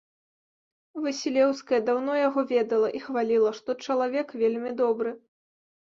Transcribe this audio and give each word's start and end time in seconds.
Васілеўская 1.03 1.79
даўно 1.91 2.17
яго 2.27 2.47
ведала 2.55 2.89
і 3.01 3.05
хваліла, 3.07 3.55
што 3.61 3.69
чалавек 3.87 4.27
вельмі 4.45 4.77
добры. 4.85 5.19